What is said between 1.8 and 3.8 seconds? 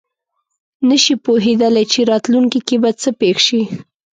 چې راتلونکې کې به څه پېښ شي.